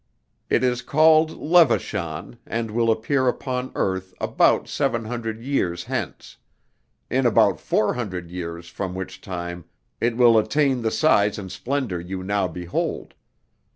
It 0.49 0.63
is 0.63 0.81
called 0.81 1.29
Levachan, 1.39 2.39
and 2.47 2.71
will 2.71 2.89
appear 2.91 3.27
upon 3.27 3.71
earth 3.75 4.15
about 4.19 4.67
700 4.67 5.39
years 5.43 5.83
hence; 5.83 6.37
in 7.11 7.27
about 7.27 7.59
four 7.59 7.93
hundred 7.93 8.31
years 8.31 8.67
from 8.67 8.95
which 8.95 9.21
time 9.21 9.65
it 9.99 10.17
will 10.17 10.39
attain 10.39 10.81
the 10.81 10.89
size 10.89 11.37
and 11.37 11.51
splendor 11.51 11.99
you 11.99 12.23
now 12.23 12.47
behold. 12.47 13.13